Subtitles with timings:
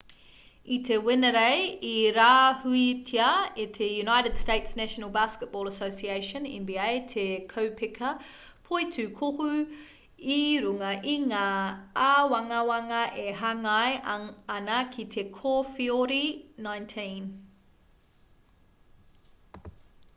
[0.73, 3.25] i te wenerei i rāhuitia
[3.63, 8.13] e te united states' national basketball association nba te kaupeka
[8.69, 9.51] poitūkohu
[10.37, 11.51] i runga i ngā
[12.07, 13.95] āwangawanga e hāngai
[14.57, 18.35] ana ki te kowheori-19